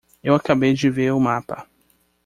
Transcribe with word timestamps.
Eu 0.23 0.33
acabei 0.33 0.73
de 0.73 0.89
ver 0.89 1.11
o 1.11 1.19
mapa. 1.19 1.67